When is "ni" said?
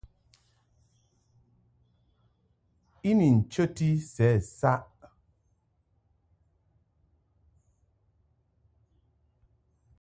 3.17-3.27